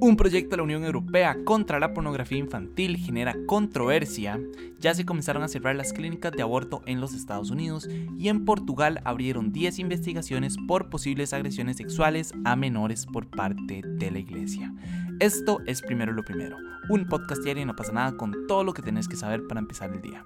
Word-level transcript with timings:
Un 0.00 0.16
proyecto 0.16 0.50
de 0.50 0.58
la 0.58 0.62
Unión 0.62 0.84
Europea 0.84 1.36
contra 1.44 1.80
la 1.80 1.92
pornografía 1.92 2.38
infantil 2.38 2.96
genera 2.96 3.34
controversia. 3.46 4.38
Ya 4.78 4.94
se 4.94 5.04
comenzaron 5.04 5.42
a 5.42 5.48
cerrar 5.48 5.74
las 5.74 5.92
clínicas 5.92 6.30
de 6.30 6.42
aborto 6.42 6.82
en 6.86 7.00
los 7.00 7.14
Estados 7.14 7.50
Unidos 7.50 7.88
y 8.16 8.28
en 8.28 8.44
Portugal 8.44 9.00
abrieron 9.04 9.50
10 9.50 9.80
investigaciones 9.80 10.56
por 10.68 10.88
posibles 10.88 11.32
agresiones 11.32 11.78
sexuales 11.78 12.32
a 12.44 12.54
menores 12.54 13.06
por 13.06 13.26
parte 13.26 13.82
de 13.84 14.10
la 14.12 14.20
iglesia. 14.20 14.72
Esto 15.18 15.58
es 15.66 15.82
primero 15.82 16.12
lo 16.12 16.22
primero, 16.22 16.58
un 16.88 17.08
podcast 17.08 17.42
diario 17.42 17.64
y 17.64 17.66
no 17.66 17.74
pasa 17.74 17.92
nada 17.92 18.16
con 18.16 18.46
todo 18.46 18.62
lo 18.62 18.74
que 18.74 18.82
tenés 18.82 19.08
que 19.08 19.16
saber 19.16 19.48
para 19.48 19.58
empezar 19.58 19.90
el 19.90 20.00
día. 20.00 20.24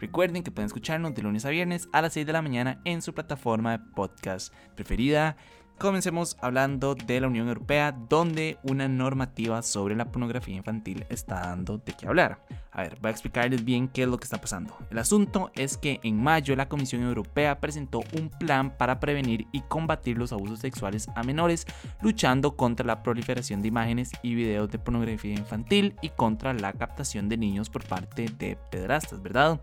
Recuerden 0.00 0.42
que 0.42 0.50
pueden 0.50 0.66
escucharnos 0.66 1.14
de 1.14 1.22
lunes 1.22 1.44
a 1.44 1.50
viernes 1.50 1.88
a 1.92 2.02
las 2.02 2.14
6 2.14 2.26
de 2.26 2.32
la 2.32 2.42
mañana 2.42 2.80
en 2.84 3.02
su 3.02 3.14
plataforma 3.14 3.78
de 3.78 3.84
podcast 3.94 4.52
preferida 4.74 5.36
Comencemos 5.82 6.36
hablando 6.40 6.94
de 6.94 7.20
la 7.20 7.26
Unión 7.26 7.48
Europea, 7.48 7.90
donde 7.90 8.56
una 8.62 8.86
normativa 8.86 9.62
sobre 9.62 9.96
la 9.96 10.04
pornografía 10.04 10.54
infantil 10.54 11.04
está 11.08 11.40
dando 11.40 11.78
de 11.78 11.92
qué 11.92 12.06
hablar. 12.06 12.46
A 12.70 12.82
ver, 12.82 12.98
voy 13.00 13.08
a 13.08 13.10
explicarles 13.10 13.64
bien 13.64 13.88
qué 13.88 14.02
es 14.02 14.08
lo 14.08 14.16
que 14.16 14.22
está 14.22 14.40
pasando. 14.40 14.76
El 14.92 14.98
asunto 14.98 15.50
es 15.56 15.76
que 15.76 15.98
en 16.04 16.22
mayo 16.22 16.54
la 16.54 16.68
Comisión 16.68 17.02
Europea 17.02 17.58
presentó 17.58 17.98
un 18.16 18.30
plan 18.30 18.76
para 18.78 19.00
prevenir 19.00 19.48
y 19.50 19.62
combatir 19.62 20.18
los 20.18 20.32
abusos 20.32 20.60
sexuales 20.60 21.08
a 21.16 21.24
menores, 21.24 21.66
luchando 22.00 22.56
contra 22.56 22.86
la 22.86 23.02
proliferación 23.02 23.60
de 23.60 23.66
imágenes 23.66 24.12
y 24.22 24.36
videos 24.36 24.70
de 24.70 24.78
pornografía 24.78 25.34
infantil 25.34 25.96
y 26.00 26.10
contra 26.10 26.54
la 26.54 26.74
captación 26.74 27.28
de 27.28 27.38
niños 27.38 27.70
por 27.70 27.84
parte 27.84 28.26
de 28.38 28.56
pedrastas, 28.70 29.20
¿verdad? 29.20 29.60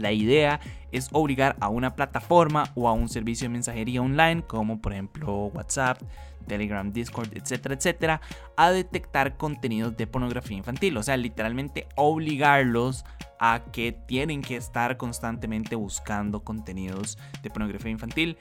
La 0.00 0.12
idea 0.12 0.60
es 0.92 1.08
obligar 1.12 1.56
a 1.60 1.68
una 1.68 1.94
plataforma 1.94 2.64
o 2.74 2.88
a 2.88 2.92
un 2.92 3.08
servicio 3.08 3.46
de 3.46 3.50
mensajería 3.50 4.02
online, 4.02 4.42
como 4.42 4.80
por 4.80 4.92
ejemplo 4.92 5.46
WhatsApp, 5.46 6.00
Telegram, 6.46 6.92
Discord, 6.92 7.28
etcétera, 7.36 7.74
etcétera, 7.74 8.20
a 8.56 8.70
detectar 8.70 9.36
contenidos 9.36 9.96
de 9.96 10.06
pornografía 10.06 10.56
infantil. 10.56 10.96
O 10.96 11.02
sea, 11.02 11.16
literalmente 11.16 11.86
obligarlos 11.96 13.04
a 13.38 13.62
que 13.72 13.92
tienen 13.92 14.42
que 14.42 14.56
estar 14.56 14.96
constantemente 14.96 15.76
buscando 15.76 16.42
contenidos 16.42 17.18
de 17.42 17.50
pornografía 17.50 17.90
infantil 17.90 18.36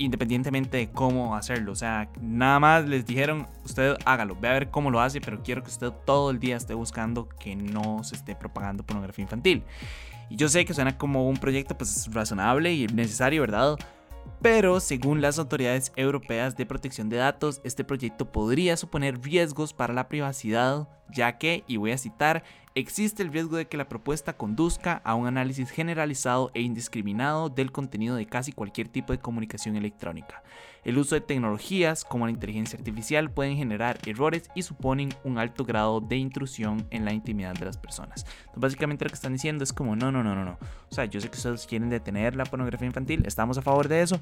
independientemente 0.00 0.78
de 0.78 0.90
cómo 0.90 1.36
hacerlo. 1.36 1.72
O 1.72 1.76
sea, 1.76 2.08
nada 2.20 2.58
más 2.58 2.86
les 2.86 3.04
dijeron, 3.04 3.46
usted 3.64 3.96
hágalo, 4.06 4.34
ve 4.34 4.48
a 4.48 4.52
ver 4.52 4.70
cómo 4.70 4.90
lo 4.90 5.00
hace, 5.00 5.20
pero 5.20 5.42
quiero 5.42 5.62
que 5.62 5.68
usted 5.68 5.92
todo 6.06 6.30
el 6.30 6.40
día 6.40 6.56
esté 6.56 6.74
buscando 6.74 7.28
que 7.28 7.54
no 7.54 8.02
se 8.02 8.16
esté 8.16 8.34
propagando 8.34 8.82
pornografía 8.82 9.22
infantil. 9.22 9.62
Y 10.30 10.36
yo 10.36 10.48
sé 10.48 10.64
que 10.64 10.72
suena 10.72 10.96
como 10.96 11.28
un 11.28 11.36
proyecto 11.36 11.76
pues 11.76 12.08
razonable 12.12 12.72
y 12.72 12.86
necesario, 12.86 13.42
¿verdad? 13.42 13.76
Pero 14.40 14.80
según 14.80 15.20
las 15.20 15.38
autoridades 15.38 15.92
europeas 15.96 16.56
de 16.56 16.64
protección 16.64 17.10
de 17.10 17.18
datos, 17.18 17.60
este 17.64 17.84
proyecto 17.84 18.32
podría 18.32 18.76
suponer 18.76 19.20
riesgos 19.20 19.74
para 19.74 19.92
la 19.92 20.08
privacidad, 20.08 20.88
ya 21.12 21.36
que, 21.36 21.64
y 21.66 21.76
voy 21.76 21.90
a 21.90 21.98
citar, 21.98 22.44
existe 22.80 23.22
el 23.22 23.32
riesgo 23.32 23.56
de 23.56 23.66
que 23.66 23.76
la 23.76 23.88
propuesta 23.88 24.36
conduzca 24.36 25.00
a 25.04 25.14
un 25.14 25.26
análisis 25.26 25.70
generalizado 25.70 26.50
e 26.54 26.62
indiscriminado 26.62 27.48
del 27.48 27.72
contenido 27.72 28.16
de 28.16 28.26
casi 28.26 28.52
cualquier 28.52 28.88
tipo 28.88 29.12
de 29.12 29.20
comunicación 29.20 29.76
electrónica. 29.76 30.42
El 30.84 30.96
uso 30.96 31.14
de 31.14 31.20
tecnologías 31.20 32.04
como 32.04 32.24
la 32.26 32.32
inteligencia 32.32 32.78
artificial 32.78 33.30
pueden 33.30 33.56
generar 33.56 33.98
errores 34.06 34.50
y 34.54 34.62
suponen 34.62 35.10
un 35.24 35.38
alto 35.38 35.64
grado 35.64 36.00
de 36.00 36.16
intrusión 36.16 36.86
en 36.90 37.04
la 37.04 37.12
intimidad 37.12 37.54
de 37.54 37.66
las 37.66 37.76
personas. 37.76 38.24
Entonces, 38.38 38.60
básicamente 38.60 39.04
lo 39.04 39.10
que 39.10 39.14
están 39.14 39.34
diciendo 39.34 39.62
es 39.62 39.72
como, 39.72 39.94
no, 39.94 40.10
no, 40.10 40.22
no, 40.22 40.34
no, 40.34 40.44
no. 40.44 40.58
O 40.90 40.94
sea, 40.94 41.04
yo 41.04 41.20
sé 41.20 41.28
que 41.28 41.36
ustedes 41.36 41.66
quieren 41.66 41.90
detener 41.90 42.34
la 42.34 42.44
pornografía 42.44 42.86
infantil, 42.86 43.22
estamos 43.26 43.58
a 43.58 43.62
favor 43.62 43.88
de 43.88 44.00
eso, 44.00 44.20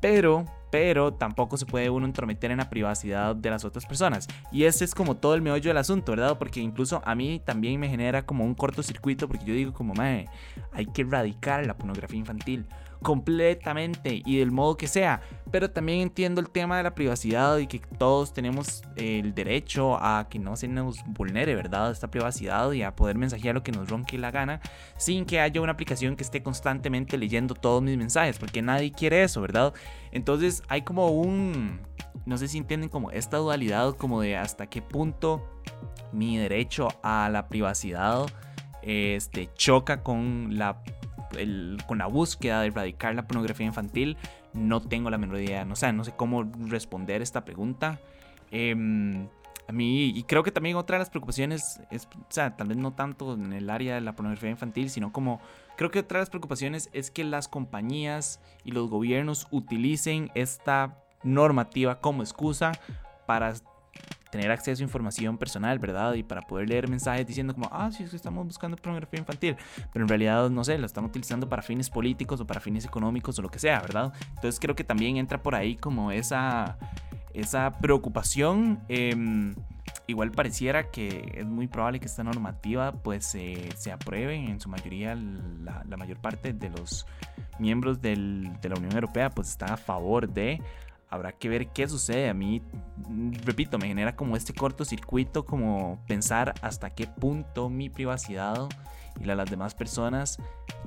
pero, 0.00 0.44
pero 0.70 1.12
tampoco 1.12 1.56
se 1.56 1.66
puede 1.66 1.90
uno 1.90 2.06
entrometer 2.06 2.52
en 2.52 2.58
la 2.58 2.70
privacidad 2.70 3.34
de 3.34 3.50
las 3.50 3.64
otras 3.64 3.84
personas. 3.84 4.28
Y 4.52 4.64
ese 4.64 4.84
es 4.84 4.94
como 4.94 5.16
todo 5.16 5.34
el 5.34 5.42
meollo 5.42 5.70
del 5.70 5.78
asunto, 5.78 6.12
¿verdad? 6.12 6.38
Porque 6.38 6.60
incluso 6.60 7.02
a 7.04 7.14
mí 7.16 7.42
también 7.44 7.80
me 7.80 7.88
genera 7.96 8.26
como 8.26 8.44
un 8.44 8.54
cortocircuito 8.54 9.26
porque 9.26 9.46
yo 9.46 9.54
digo 9.54 9.72
como, 9.72 9.94
mae, 9.94 10.28
hay 10.72 10.86
que 10.86 11.02
erradicar 11.02 11.66
la 11.66 11.78
pornografía 11.78 12.18
infantil 12.18 12.66
completamente 13.02 14.22
y 14.24 14.38
del 14.38 14.50
modo 14.50 14.76
que 14.76 14.86
sea. 14.86 15.20
Pero 15.50 15.70
también 15.70 16.00
entiendo 16.00 16.40
el 16.40 16.50
tema 16.50 16.76
de 16.76 16.82
la 16.82 16.94
privacidad 16.94 17.58
y 17.58 17.66
que 17.66 17.78
todos 17.78 18.32
tenemos 18.32 18.82
el 18.96 19.34
derecho 19.34 19.96
a 19.96 20.26
que 20.28 20.38
no 20.38 20.56
se 20.56 20.68
nos 20.68 21.04
vulnere, 21.06 21.54
¿verdad? 21.54 21.90
Esta 21.90 22.10
privacidad 22.10 22.72
y 22.72 22.82
a 22.82 22.96
poder 22.96 23.16
mensajear 23.16 23.54
lo 23.54 23.62
que 23.62 23.72
nos 23.72 23.88
ronque 23.88 24.18
la 24.18 24.30
gana 24.30 24.60
sin 24.96 25.24
que 25.24 25.40
haya 25.40 25.60
una 25.60 25.72
aplicación 25.72 26.16
que 26.16 26.24
esté 26.24 26.42
constantemente 26.42 27.16
leyendo 27.16 27.54
todos 27.54 27.82
mis 27.82 27.96
mensajes, 27.96 28.38
porque 28.38 28.60
nadie 28.60 28.92
quiere 28.92 29.22
eso, 29.22 29.40
¿verdad? 29.40 29.72
Entonces 30.10 30.62
hay 30.68 30.82
como 30.82 31.08
un, 31.08 31.80
no 32.24 32.38
sé 32.38 32.48
si 32.48 32.58
entienden 32.58 32.88
como 32.88 33.10
esta 33.10 33.36
dualidad 33.36 33.94
como 33.94 34.20
de 34.20 34.36
hasta 34.36 34.66
qué 34.66 34.82
punto 34.82 35.48
mi 36.12 36.38
derecho 36.38 36.88
a 37.02 37.28
la 37.30 37.48
privacidad 37.48 38.26
este, 38.86 39.50
choca 39.54 40.02
con 40.02 40.58
la 40.58 40.80
con 41.86 41.98
la 41.98 42.06
búsqueda 42.06 42.60
de 42.60 42.68
erradicar 42.68 43.14
la 43.14 43.26
pornografía 43.26 43.66
infantil, 43.66 44.16
no 44.52 44.80
tengo 44.80 45.10
la 45.10 45.18
menor 45.18 45.40
idea. 45.40 45.64
No, 45.64 45.76
sé, 45.76 45.92
no 45.92 46.04
sé 46.04 46.12
cómo 46.16 46.44
responder 46.68 47.22
esta 47.22 47.44
pregunta. 47.44 48.00
Em, 48.50 49.28
a 49.68 49.72
mí, 49.72 50.12
y 50.14 50.22
creo 50.22 50.42
que 50.42 50.52
también 50.52 50.76
otra 50.76 50.96
de 50.96 51.00
las 51.00 51.10
preocupaciones 51.10 51.80
es, 51.90 52.06
o 52.06 52.26
sea, 52.28 52.56
tal 52.56 52.68
vez 52.68 52.76
no 52.76 52.92
tanto 52.92 53.34
en 53.34 53.52
el 53.52 53.68
área 53.68 53.96
de 53.96 54.00
la 54.00 54.14
pornografía 54.14 54.50
infantil, 54.50 54.90
sino 54.90 55.12
como, 55.12 55.40
creo 55.76 55.90
que 55.90 55.98
otra 55.98 56.18
de 56.18 56.22
las 56.22 56.30
preocupaciones 56.30 56.88
es 56.92 57.10
que 57.10 57.24
las 57.24 57.48
compañías 57.48 58.40
y 58.64 58.70
los 58.70 58.88
gobiernos 58.88 59.48
utilicen 59.50 60.30
esta 60.34 61.02
normativa 61.24 62.00
como 62.00 62.22
excusa 62.22 62.72
para 63.26 63.54
tener 64.36 64.50
acceso 64.50 64.82
a 64.82 64.84
información 64.84 65.38
personal, 65.38 65.78
¿verdad? 65.78 66.14
Y 66.14 66.22
para 66.22 66.42
poder 66.42 66.68
leer 66.68 66.88
mensajes 66.88 67.26
diciendo 67.26 67.54
como, 67.54 67.68
ah, 67.72 67.90
sí, 67.90 68.02
es 68.02 68.10
que 68.10 68.16
estamos 68.16 68.46
buscando 68.46 68.76
pornografía 68.76 69.18
infantil, 69.18 69.56
pero 69.92 70.04
en 70.04 70.08
realidad, 70.08 70.50
no 70.50 70.62
sé, 70.62 70.76
lo 70.76 70.86
están 70.86 71.04
utilizando 71.04 71.48
para 71.48 71.62
fines 71.62 71.88
políticos 71.88 72.40
o 72.40 72.46
para 72.46 72.60
fines 72.60 72.84
económicos 72.84 73.38
o 73.38 73.42
lo 73.42 73.48
que 73.48 73.58
sea, 73.58 73.80
¿verdad? 73.80 74.12
Entonces 74.34 74.60
creo 74.60 74.76
que 74.76 74.84
también 74.84 75.16
entra 75.16 75.42
por 75.42 75.54
ahí 75.54 75.76
como 75.76 76.12
esa, 76.12 76.76
esa 77.32 77.78
preocupación. 77.78 78.80
Em, 78.88 79.54
igual 80.06 80.30
pareciera 80.32 80.90
que 80.90 81.32
es 81.34 81.46
muy 81.46 81.66
probable 81.66 81.98
que 81.98 82.06
esta 82.06 82.22
normativa 82.22 82.92
pues 82.92 83.24
se 83.26 83.92
apruebe 83.92 84.36
en 84.36 84.60
su 84.60 84.68
mayoría, 84.68 85.14
la, 85.14 85.82
la 85.88 85.96
mayor 85.96 86.18
parte 86.18 86.52
de 86.52 86.68
los 86.70 87.06
miembros 87.58 88.02
del, 88.02 88.50
de 88.60 88.68
la 88.68 88.76
Unión 88.76 88.92
Europea 88.92 89.30
pues 89.30 89.48
están 89.48 89.72
a 89.72 89.76
favor 89.76 90.28
de 90.28 90.60
habrá 91.08 91.32
que 91.32 91.48
ver 91.48 91.68
qué 91.68 91.88
sucede. 91.88 92.28
A 92.28 92.34
mí, 92.34 92.62
repito, 93.44 93.78
me 93.78 93.88
genera 93.88 94.16
como 94.16 94.36
este 94.36 94.52
cortocircuito, 94.52 95.44
como 95.44 96.02
pensar 96.06 96.54
hasta 96.62 96.90
qué 96.90 97.06
punto 97.06 97.68
mi 97.68 97.88
privacidad 97.88 98.68
y 99.20 99.24
la 99.24 99.32
de 99.32 99.36
las 99.36 99.50
demás 99.50 99.74
personas 99.74 100.38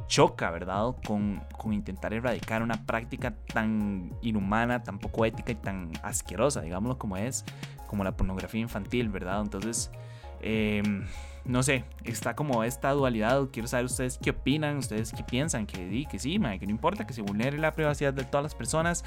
choca, 0.08 0.52
¿verdad? 0.52 0.96
Con, 1.06 1.42
con, 1.58 1.74
intentar 1.74 2.14
erradicar 2.14 2.62
una 2.62 2.86
práctica 2.86 3.36
tan 3.54 4.14
inhumana, 4.22 4.84
tan 4.84 5.00
poco 5.00 5.26
ética 5.26 5.52
y 5.52 5.56
tan 5.56 5.92
asquerosa, 6.04 6.62
digámoslo 6.62 6.98
como 6.98 7.18
es, 7.18 7.46
como 7.88 8.04
la 8.04 8.16
pornografía 8.16 8.62
infantil, 8.62 9.10
¿verdad? 9.10 9.42
Entonces, 9.42 9.92
eh, 10.42 10.84
no 11.46 11.64
sé, 11.64 11.84
está 12.04 12.36
como 12.36 12.64
esta 12.64 12.92
dualidad. 12.92 13.48
Quiero 13.52 13.68
saber 13.68 13.86
ustedes 13.86 14.20
qué 14.22 14.32
opinan, 14.32 14.78
ustedes 14.78 15.12
qué 15.12 15.24
piensan, 15.24 15.66
que, 15.66 16.06
que 16.10 16.20
sí, 16.20 16.40
que 16.40 16.66
no 16.66 16.72
importa 16.72 17.08
que 17.08 17.14
se 17.14 17.22
vulnere 17.22 17.58
la 17.58 17.72
privacidad 17.74 18.14
de 18.14 18.24
todas 18.24 18.44
las 18.44 18.56
personas, 18.56 19.04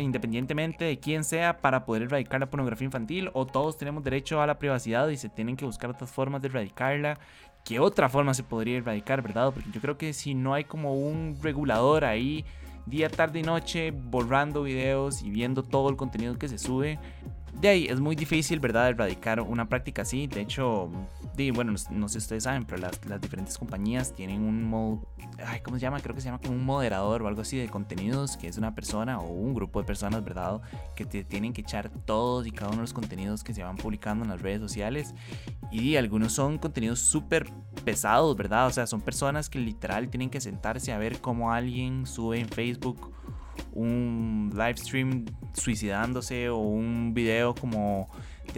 independientemente 0.00 0.84
de 0.84 0.98
quién 0.98 1.24
sea, 1.24 1.58
para 1.58 1.84
poder 1.84 2.02
erradicar 2.04 2.40
la 2.40 2.50
pornografía 2.50 2.84
infantil, 2.84 3.30
o 3.32 3.46
todos 3.46 3.78
tenemos 3.78 4.04
derecho 4.04 4.40
a 4.42 4.46
la 4.46 4.58
privacidad 4.58 5.08
y 5.08 5.16
se 5.16 5.28
tienen 5.28 5.56
que 5.56 5.64
buscar 5.64 5.90
otras 5.90 6.10
formas 6.10 6.42
de 6.42 6.48
erradicarla. 6.48 7.18
¿Qué 7.64 7.80
otra 7.80 8.08
forma 8.08 8.34
se 8.34 8.42
podría 8.42 8.78
erradicar, 8.78 9.22
verdad? 9.22 9.52
Porque 9.52 9.70
yo 9.70 9.80
creo 9.80 9.98
que 9.98 10.12
si 10.12 10.34
no 10.34 10.54
hay 10.54 10.64
como 10.64 10.94
un 10.94 11.36
regulador 11.42 12.04
ahí, 12.04 12.44
día, 12.86 13.10
tarde 13.10 13.40
y 13.40 13.42
noche, 13.42 13.90
borrando 13.90 14.62
videos 14.62 15.22
y 15.22 15.30
viendo 15.30 15.62
todo 15.62 15.90
el 15.90 15.96
contenido 15.96 16.38
que 16.38 16.48
se 16.48 16.58
sube, 16.58 16.98
de 17.60 17.68
ahí 17.68 17.86
es 17.86 18.00
muy 18.00 18.16
difícil, 18.16 18.60
¿verdad?, 18.60 18.88
erradicar 18.88 19.40
una 19.40 19.68
práctica 19.68 20.02
así. 20.02 20.26
De 20.26 20.40
hecho, 20.40 20.90
bueno, 21.52 21.72
no, 21.90 22.08
sé 22.08 22.12
si 22.12 22.24
ustedes 22.24 22.44
saben, 22.44 22.64
pero 22.64 22.82
las, 22.82 23.20
diferentes 23.20 23.56
compañías 23.58 24.12
tienen 24.12 24.42
un 24.42 24.64
modo, 24.64 25.06
ay, 25.44 25.60
¿cómo 25.60 25.76
se 25.76 25.82
llama? 25.82 26.00
Creo 26.00 26.14
que 26.14 26.20
se 26.20 26.26
llama 26.26 26.40
como 26.40 26.54
un 26.54 26.64
moderador 26.64 27.22
o 27.22 27.28
algo 27.28 27.42
así 27.42 27.56
de 27.56 27.68
contenidos, 27.68 28.36
que 28.36 28.48
es 28.48 28.58
una 28.58 28.74
persona 28.74 29.18
o 29.20 29.28
un 29.28 29.54
grupo 29.54 29.80
de 29.80 29.86
personas, 29.86 30.24
¿verdad? 30.24 30.60
Que 30.96 31.04
te 31.04 31.24
tienen 31.24 31.52
que 31.52 31.60
echar 31.60 31.90
todos 31.90 32.46
y 32.46 32.50
cada 32.50 32.68
uno 32.68 32.78
de 32.78 32.82
los 32.82 32.92
contenidos 32.92 33.44
que 33.44 33.54
se 33.54 33.62
van 33.62 33.76
publicando 33.76 34.24
en 34.24 34.30
las 34.30 34.42
redes 34.42 34.60
sociales. 34.60 35.14
Y 35.70 35.96
algunos 35.96 36.32
son 36.32 36.58
contenidos 36.58 37.00
súper 37.00 37.50
pesados, 37.84 38.36
¿verdad? 38.36 38.66
O 38.66 38.70
sea, 38.70 38.86
son 38.86 39.00
personas 39.00 39.48
que 39.48 39.58
literal 39.58 40.08
tienen 40.08 40.30
que 40.30 40.40
sentarse 40.40 40.92
a 40.92 40.98
ver 40.98 41.20
cómo 41.20 41.52
alguien 41.52 42.06
sube 42.06 42.40
en 42.40 42.48
Facebook 42.48 43.12
un 43.72 44.50
live 44.54 44.76
stream 44.76 45.24
suicidándose 45.52 46.48
o 46.48 46.58
un 46.58 47.12
video 47.14 47.54
como 47.54 48.08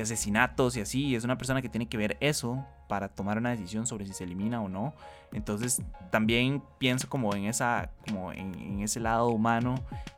de 0.01 0.05
asesinatos 0.05 0.77
y 0.77 0.81
así. 0.81 1.15
Es 1.15 1.25
una 1.25 1.37
persona 1.37 1.63
que 1.63 1.69
tiene 1.69 1.89
que 1.89 1.97
ver 1.97 2.17
eso 2.21 2.65
para 2.89 3.09
tomar 3.09 3.39
una 3.39 3.51
decisión 3.51 3.87
sobre 3.87 4.05
si 4.05 4.13
se 4.13 4.25
elimina 4.25 4.61
o 4.61 4.69
no. 4.69 4.95
Entonces 5.33 5.81
también 6.11 6.61
pienso 6.79 7.09
como 7.09 7.33
en 7.37 7.45
esa, 7.45 7.91
como 8.05 8.33
en, 8.33 8.81
ese 8.81 8.99
lado 8.99 9.29
humano 9.29 9.77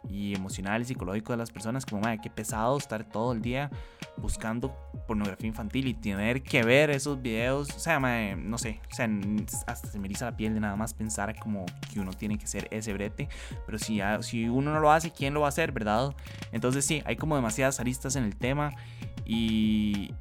y 0.09 0.35
emocional 0.35 0.81
y 0.81 0.87
psicológico 0.87 1.35
de 1.35 1.37
las 1.37 1.51
personas, 1.51 1.85
como 1.85 2.01
madre, 2.01 2.21
qué 2.23 2.31
pesado 2.31 2.79
estar 2.79 3.05
todo 3.05 3.33
el 3.33 3.43
día 3.43 3.71
buscando 4.17 4.75
pornografía 5.07 5.49
infantil 5.49 5.87
y 5.89 5.95
tener 5.95 6.43
que 6.43 6.63
ver 6.63 6.91
esos 6.91 7.21
videos, 7.21 7.75
o 7.75 7.79
sea, 7.79 7.99
no 8.37 8.57
sé, 8.57 8.81
o 8.91 8.95
sea, 8.95 9.09
hasta 9.67 9.89
se 9.89 9.99
me 9.99 10.07
eriza 10.07 10.25
la 10.27 10.37
piel 10.37 10.55
de 10.55 10.61
nada 10.61 10.77
más 10.77 10.95
pensar 10.95 11.39
como 11.39 11.67
que 11.93 12.01
uno 12.01 12.13
tiene 12.13 12.39
que 12.39 12.47
ser 12.47 12.69
ese 12.71 12.93
brete, 12.95 13.29
pero 13.67 13.79
si, 13.79 14.01
si 14.21 14.49
uno 14.49 14.73
no 14.73 14.81
lo 14.81 14.93
hace, 14.93 15.11
¿quién 15.11 15.35
lo 15.35 15.41
va 15.41 15.47
a 15.47 15.49
hacer, 15.51 15.73
verdad? 15.73 16.15
Entonces 16.53 16.87
sí, 16.87 17.03
hay 17.05 17.17
como 17.17 17.37
demasiadas 17.37 17.81
aristas 17.81 18.17
en 18.17 18.25
el 18.25 18.37
tema 18.37 18.73
y, 19.33 20.15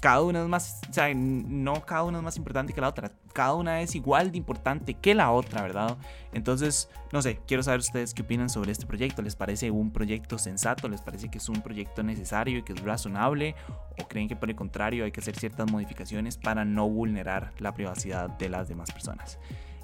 cada 0.00 0.22
una 0.22 0.42
es 0.42 0.48
más, 0.48 0.80
o 0.90 0.92
sea, 0.92 1.12
no 1.14 1.86
cada 1.86 2.02
una 2.02 2.18
es 2.18 2.24
más 2.24 2.36
importante 2.36 2.72
que 2.72 2.80
la 2.80 2.88
otra, 2.88 3.12
cada 3.32 3.54
una 3.54 3.80
es 3.80 3.94
igual 3.94 4.32
de 4.32 4.36
importante 4.36 4.94
que 4.94 5.14
la 5.14 5.30
otra, 5.30 5.62
¿verdad? 5.62 5.96
Entonces, 6.32 6.88
no 7.12 7.22
sé, 7.22 7.40
quiero 7.46 7.62
saber 7.62 7.78
ustedes 7.78 8.12
qué 8.12 8.22
opinan 8.22 8.50
sobre 8.50 8.72
este 8.72 8.86
proyecto, 8.86 9.22
¿les 9.22 9.36
parece 9.36 9.70
un 9.70 9.92
proyecto 9.92 10.36
sensato? 10.36 10.88
¿Les 10.88 11.00
parece 11.00 11.28
que 11.28 11.38
es 11.38 11.48
un 11.48 11.62
proyecto 11.62 12.02
necesario 12.02 12.58
y 12.58 12.62
que 12.62 12.72
es 12.72 12.82
razonable? 12.82 13.54
¿O 14.02 14.08
creen 14.08 14.26
que 14.28 14.34
por 14.34 14.50
el 14.50 14.56
contrario 14.56 15.04
hay 15.04 15.12
que 15.12 15.20
hacer 15.20 15.36
ciertas 15.36 15.70
modificaciones 15.70 16.36
para 16.36 16.64
no 16.64 16.88
vulnerar 16.88 17.52
la 17.58 17.72
privacidad 17.72 18.28
de 18.30 18.48
las 18.48 18.68
demás 18.68 18.90
personas? 18.90 19.38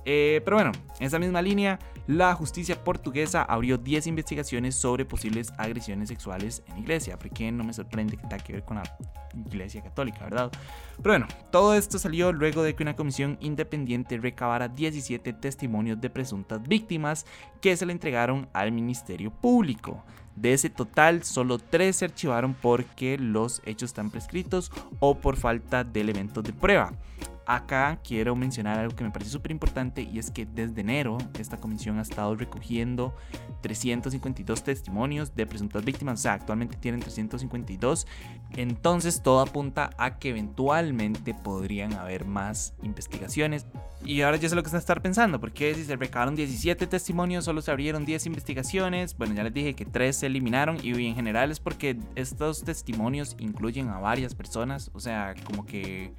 Eh, 0.04 0.40
pero 0.44 0.56
bueno, 0.56 0.72
en 0.98 1.06
esa 1.06 1.18
misma 1.18 1.40
línea, 1.42 1.78
la 2.06 2.34
justicia 2.34 2.82
portuguesa 2.82 3.42
abrió 3.42 3.78
10 3.78 4.06
investigaciones 4.08 4.74
sobre 4.76 5.04
posibles 5.04 5.52
agresiones 5.56 6.08
sexuales 6.08 6.62
en 6.68 6.78
iglesia, 6.78 7.18
porque 7.18 7.50
no 7.50 7.64
me 7.64 7.72
sorprende 7.72 8.16
que 8.16 8.22
tenga 8.22 8.38
que 8.38 8.52
ver 8.52 8.64
con 8.64 8.76
la 8.76 8.84
iglesia 9.34 9.82
católica, 9.82 10.24
¿verdad? 10.24 10.50
Pero 11.02 11.12
bueno, 11.12 11.26
todo 11.50 11.74
esto 11.74 11.98
salió 11.98 12.32
luego 12.32 12.62
de 12.62 12.74
que 12.74 12.82
una 12.82 12.96
comisión 12.96 13.38
independiente 13.40 14.18
recabara 14.18 14.68
17 14.68 15.32
testimonios 15.32 16.00
de 16.00 16.10
presuntas 16.10 16.62
víctimas 16.62 17.24
que 17.60 17.76
se 17.76 17.86
le 17.86 17.92
entregaron 17.92 18.48
al 18.52 18.72
Ministerio 18.72 19.30
Público. 19.30 20.04
De 20.36 20.52
ese 20.52 20.68
total, 20.68 21.22
solo 21.22 21.58
3 21.58 21.94
se 21.94 22.04
archivaron 22.06 22.54
porque 22.54 23.16
los 23.18 23.62
hechos 23.64 23.90
están 23.90 24.10
prescritos 24.10 24.72
o 24.98 25.16
por 25.16 25.36
falta 25.36 25.84
de 25.84 26.00
elementos 26.00 26.42
de 26.42 26.52
prueba. 26.52 26.92
Acá 27.46 27.98
quiero 28.02 28.34
mencionar 28.36 28.78
algo 28.78 28.96
que 28.96 29.04
me 29.04 29.10
parece 29.10 29.30
súper 29.30 29.50
importante 29.50 30.02
y 30.02 30.18
es 30.18 30.30
que 30.30 30.46
desde 30.46 30.80
enero 30.80 31.18
esta 31.38 31.58
comisión 31.58 31.98
ha 31.98 32.02
estado 32.02 32.34
recogiendo 32.36 33.14
352 33.60 34.64
testimonios 34.64 35.34
de 35.34 35.46
presuntas 35.46 35.84
víctimas, 35.84 36.20
o 36.20 36.22
sea, 36.22 36.34
actualmente 36.34 36.76
tienen 36.76 37.00
352, 37.00 38.06
entonces 38.56 39.22
todo 39.22 39.40
apunta 39.40 39.90
a 39.98 40.18
que 40.18 40.30
eventualmente 40.30 41.34
podrían 41.34 41.92
haber 41.94 42.24
más 42.24 42.74
investigaciones. 42.82 43.66
Y 44.04 44.20
ahora 44.20 44.36
ya 44.36 44.48
sé 44.48 44.54
lo 44.54 44.62
que 44.62 44.66
están 44.66 44.80
estar 44.80 45.00
pensando, 45.00 45.40
porque 45.40 45.74
si 45.74 45.84
se 45.84 45.96
recabaron 45.96 46.36
17 46.36 46.86
testimonios, 46.86 47.44
solo 47.44 47.62
se 47.62 47.70
abrieron 47.70 48.04
10 48.04 48.26
investigaciones, 48.26 49.16
bueno, 49.16 49.34
ya 49.34 49.42
les 49.42 49.54
dije 49.54 49.74
que 49.74 49.86
3 49.86 50.14
se 50.14 50.26
eliminaron 50.26 50.78
y 50.82 50.90
en 51.06 51.14
general 51.14 51.50
es 51.50 51.60
porque 51.60 51.98
estos 52.14 52.64
testimonios 52.64 53.36
incluyen 53.38 53.88
a 53.88 53.98
varias 53.98 54.34
personas, 54.34 54.90
o 54.92 55.00
sea, 55.00 55.34
como 55.46 55.64
que 55.64 56.12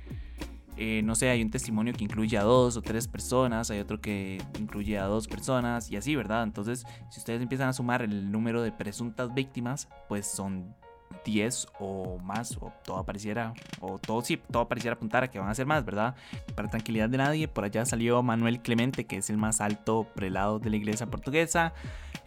eh, 0.77 1.01
no 1.03 1.15
sé, 1.15 1.29
hay 1.29 1.41
un 1.41 1.51
testimonio 1.51 1.93
que 1.93 2.03
incluye 2.03 2.37
a 2.37 2.43
dos 2.43 2.77
o 2.77 2.81
tres 2.81 3.07
personas, 3.07 3.71
hay 3.71 3.79
otro 3.79 4.01
que 4.01 4.41
incluye 4.59 4.97
a 4.97 5.05
dos 5.05 5.27
personas 5.27 5.89
y 5.89 5.95
así, 5.95 6.15
¿verdad? 6.15 6.43
Entonces, 6.43 6.85
si 7.09 7.19
ustedes 7.19 7.41
empiezan 7.41 7.69
a 7.69 7.73
sumar 7.73 8.01
el 8.01 8.31
número 8.31 8.61
de 8.61 8.71
presuntas 8.71 9.33
víctimas, 9.33 9.87
pues 10.07 10.27
son 10.27 10.75
10 11.25 11.67
o 11.79 12.19
más, 12.19 12.57
o 12.61 12.71
todo 12.83 13.03
pareciera, 13.03 13.53
o 13.79 13.97
todo 13.97 14.21
sí, 14.21 14.37
todo 14.51 14.67
pareciera 14.67 14.95
apuntar 14.95 15.23
a 15.23 15.29
que 15.29 15.39
van 15.39 15.49
a 15.49 15.55
ser 15.55 15.65
más, 15.65 15.85
¿verdad? 15.85 16.15
Para 16.55 16.69
tranquilidad 16.69 17.09
de 17.09 17.17
nadie, 17.17 17.47
por 17.47 17.63
allá 17.63 17.85
salió 17.85 18.21
Manuel 18.23 18.61
Clemente, 18.61 19.05
que 19.05 19.17
es 19.17 19.29
el 19.29 19.37
más 19.37 19.61
alto 19.61 20.07
prelado 20.15 20.59
de 20.59 20.69
la 20.69 20.75
iglesia 20.77 21.07
portuguesa. 21.07 21.73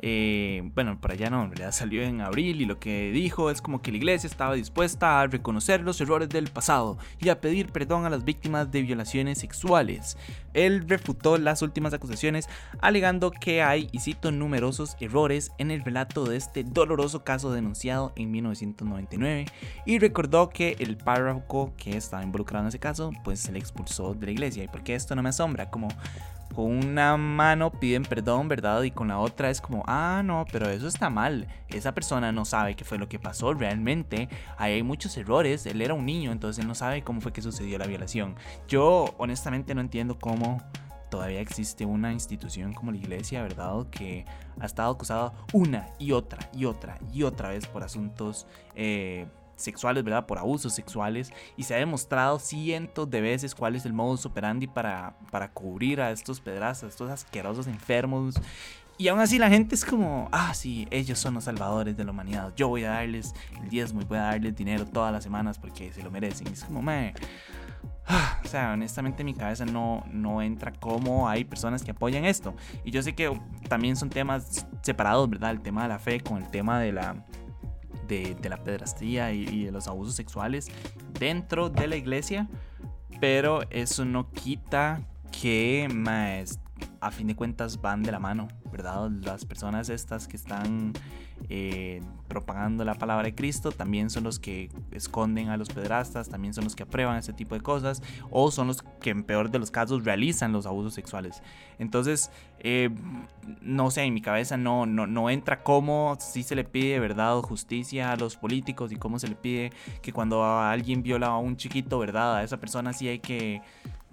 Eh, 0.01 0.63
bueno, 0.75 1.01
por 1.01 1.11
allá 1.11 1.29
no, 1.29 1.43
en 1.43 1.51
realidad 1.51 1.73
salió 1.73 2.03
en 2.03 2.21
abril 2.21 2.61
y 2.61 2.67
lo 2.67 2.79
que 2.79 3.11
dijo 3.11 3.51
es 3.51 3.61
como 3.61 3.83
que 3.83 3.91
la 3.91 3.97
iglesia 3.97 4.29
estaba 4.29 4.55
dispuesta 4.55 5.21
a 5.21 5.27
reconocer 5.27 5.81
los 5.81 6.01
errores 6.01 6.29
del 6.29 6.49
pasado 6.49 6.99
y 7.21 7.31
a 7.31 7.41
pedir 7.41 7.73
perdón 7.73 8.05
a 8.05 8.11
las 8.11 8.25
víctimas 8.25 8.71
de 8.71 8.83
violaciones 8.83 9.39
sexuales. 9.39 10.17
Él 10.55 10.89
refutó 10.89 11.37
las 11.39 11.63
últimas 11.63 11.95
acusaciones 11.95 12.49
alegando 12.81 13.31
que 13.31 13.63
hay, 13.63 13.89
y 13.93 14.01
cito, 14.01 14.31
numerosos 14.31 14.97
errores 15.01 15.53
en 15.59 15.71
el 15.71 15.85
relato 15.85 16.25
de 16.25 16.37
este 16.37 16.65
doloroso 16.65 17.25
caso 17.25 17.53
denunciado 17.53 18.13
en 18.17 18.33
1999 18.69 19.47
y 19.87 19.99
recordó 19.99 20.49
que 20.49 20.77
el 20.79 20.97
párroco 20.97 21.73
que 21.77 21.97
estaba 21.97 22.23
involucrado 22.23 22.65
en 22.65 22.69
ese 22.69 22.79
caso 22.79 23.13
pues 23.25 23.41
se 23.41 23.53
le 23.53 23.59
expulsó 23.59 24.15
de 24.15 24.27
la 24.27 24.33
iglesia. 24.33 24.65
¿Y 24.65 24.69
por 24.69 24.83
qué 24.83 24.95
esto 24.95 25.15
no 25.15 25.23
me 25.23 25.31
asombra? 25.31 25.71
Como 25.71 25.89
con 26.55 26.67
una 26.67 27.17
mano 27.17 27.71
piden 27.71 28.03
perdón, 28.03 28.49
¿verdad? 28.49 28.83
Y 28.83 28.91
con 28.91 29.09
la 29.09 29.19
otra 29.19 29.51
es 29.51 29.61
como, 29.61 29.85
ah, 29.87 30.23
no, 30.25 30.45
pero 30.51 30.69
eso 30.69 30.89
está 30.89 31.09
mal. 31.09 31.47
Esa 31.69 31.95
persona 31.95 32.33
no 32.33 32.45
sabe 32.45 32.75
qué 32.75 32.85
fue 32.85 32.99
lo 32.99 33.09
que 33.09 33.19
pasó 33.19 33.55
realmente. 33.55 34.29
Hay 34.57 34.83
muchos 34.83 35.17
errores. 35.17 35.67
Él 35.67 35.83
era 35.83 35.95
un 35.95 36.05
niño, 36.05 36.33
entonces 36.33 36.61
él 36.61 36.67
no 36.69 36.75
sabe 36.75 37.03
cómo 37.03 37.21
fue 37.21 37.33
que 37.33 37.43
sucedió 37.43 37.79
la 37.79 37.87
violación. 37.87 38.35
Yo 38.67 39.15
honestamente 39.19 39.75
no 39.75 39.81
entiendo 39.81 40.19
cómo 40.19 40.61
todavía 41.09 41.41
existe 41.41 41.85
una 41.85 42.13
institución 42.13 42.73
como 42.73 42.93
la 42.93 42.99
iglesia, 42.99 43.43
¿verdad? 43.43 43.87
Que 43.91 44.25
ha 44.61 44.67
estado 44.67 44.93
acusada 44.93 45.33
una 45.53 45.89
y 45.99 46.13
otra 46.13 46.49
y 46.53 46.65
otra 46.65 46.99
y 47.13 47.23
otra 47.23 47.51
vez 47.51 47.67
por 47.67 47.83
asuntos 47.83 48.47
eh, 48.75 49.27
sexuales, 49.57 50.05
¿verdad? 50.05 50.27
Por 50.27 50.39
abusos 50.39 50.75
sexuales. 50.75 51.33
Y 51.57 51.65
se 51.65 51.75
ha 51.75 51.79
demostrado 51.79 52.39
cientos 52.39 53.11
de 53.11 53.21
veces 53.21 53.55
cuál 53.55 53.77
es 53.77 53.85
el 53.85 53.93
modus 53.93 54.25
operandi 54.27 54.67
para, 54.67 55.17
para 55.31 55.51
cubrir 55.51 56.01
a 56.01 56.11
estos 56.11 56.41
pedrazos, 56.41 56.85
a 56.85 56.89
estos 56.89 57.11
asquerosos 57.11 57.67
enfermos. 57.67 58.37
Y 58.97 59.07
aún 59.07 59.21
así 59.21 59.39
la 59.39 59.49
gente 59.49 59.77
es 59.77 59.85
como, 59.85 60.29
ah, 60.33 60.53
sí, 60.55 60.89
ellos 60.91 61.21
son 61.21 61.35
los 61.35 61.45
salvadores 61.45 61.97
de 61.97 62.05
la 62.05 62.11
humanidad. 62.11 62.53
Yo 62.57 62.67
voy 62.69 62.83
a 62.83 62.91
darles 62.91 63.33
el 63.63 63.69
diezmo 63.69 64.01
y 64.03 64.05
voy 64.05 64.19
a 64.19 64.23
darles 64.23 64.57
dinero 64.57 64.87
todas 64.87 65.13
las 65.13 65.23
semanas 65.23 65.57
porque 65.57 65.93
se 65.93 66.03
lo 66.03 66.11
merecen. 66.11 66.49
Es 66.49 66.65
como, 66.65 66.83
me... 66.83 67.15
O 68.45 68.49
sea, 68.49 68.73
honestamente 68.73 69.23
en 69.23 69.27
mi 69.27 69.35
cabeza 69.35 69.67
no, 69.67 70.05
no 70.11 70.41
entra 70.41 70.73
cómo 70.73 71.29
hay 71.29 71.45
personas 71.45 71.83
que 71.83 71.91
apoyan 71.91 72.25
esto. 72.25 72.55
Y 72.85 72.91
yo 72.91 73.03
sé 73.03 73.15
que 73.15 73.39
también 73.69 73.95
son 73.97 74.09
temas 74.09 74.67
separados, 74.81 75.29
¿verdad? 75.29 75.51
El 75.51 75.61
tema 75.61 75.83
de 75.83 75.89
la 75.89 75.99
fe 75.99 76.21
con 76.21 76.39
el 76.39 76.51
tema 76.51 76.81
de 76.81 76.93
la, 76.93 77.27
de, 78.09 78.37
la 78.49 78.57
pedrastría 78.57 79.33
y, 79.33 79.65
de 79.65 79.71
los 79.71 79.87
abusos 79.87 80.15
sexuales 80.15 80.69
dentro 81.19 81.69
de 81.69 81.87
la 81.87 81.97
iglesia, 81.97 82.49
pero 83.21 83.61
eso 83.71 84.05
no 84.05 84.31
quita 84.31 85.03
que 85.31 85.89
más, 85.93 86.59
a 87.01 87.11
fin 87.11 87.27
de 87.27 87.37
cuentas 87.37 87.81
van 87.81 88.03
de 88.03 88.11
la 88.11 88.19
mano, 88.19 88.49
¿verdad? 88.71 89.11
Las 89.11 89.45
personas 89.45 89.89
estas 89.89 90.29
que 90.29 90.37
están 90.37 90.93
eh, 91.49 92.03
propagando 92.29 92.85
la 92.85 92.95
palabra 92.95 93.25
de 93.25 93.35
Cristo, 93.35 93.73
también 93.73 94.11
son 94.11 94.25
los 94.25 94.39
que 94.39 94.71
esconden 94.91 95.49
a 95.49 95.57
los 95.57 95.69
pedrastas, 95.69 96.29
también 96.29 96.53
son 96.53 96.65
los 96.65 96.77
que 96.77 96.83
aprueban 96.83 97.17
este 97.17 97.33
tipo 97.33 97.55
de 97.55 97.61
cosas, 97.61 98.03
o 98.31 98.51
son 98.51 98.67
los 98.67 98.83
que 99.01 99.11
en 99.11 99.25
peor 99.25 99.51
de 99.51 99.59
los 99.59 99.71
casos 99.71 100.05
realizan 100.05 100.53
los 100.53 100.67
abusos 100.67 100.95
sexuales. 100.95 101.43
Entonces, 101.79 102.31
eh, 102.59 102.91
no 103.63 103.91
sé, 103.91 104.03
en 104.03 104.15
mi 104.15 104.21
cabeza 104.21 104.57
no, 104.57 104.85
no, 104.85 105.07
no 105.07 105.31
entra 105.31 105.63
cómo 105.63 106.17
si 106.21 106.43
se 106.43 106.55
le 106.55 106.65
pide 106.65 106.99
verdad 107.01 107.37
justicia 107.41 108.13
a 108.13 108.17
los 108.17 108.37
políticos 108.37 108.93
y 108.93 108.97
cómo 108.97 109.19
se 109.19 109.29
le 109.29 109.35
pide 109.35 109.73
que 110.03 110.13
cuando 110.13 110.45
alguien 110.45 111.03
viola 111.03 111.29
a 111.29 111.39
un 111.39 111.57
chiquito, 111.57 111.99
¿verdad? 111.99 112.37
A 112.37 112.43
esa 112.43 112.59
persona 112.59 112.93
sí 112.93 113.09
hay 113.09 113.21
que 113.21 113.63